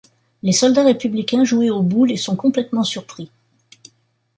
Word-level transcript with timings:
Les 0.41 0.51
soldats 0.51 0.83
républicains 0.85 1.43
jouaient 1.43 1.69
aux 1.69 1.83
boules 1.83 2.11
et 2.11 2.17
sont 2.17 2.35
complètement 2.35 2.83
surpris. 2.83 3.29